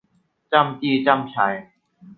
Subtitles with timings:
[0.51, 1.35] จ้ำจี้จ้ำไช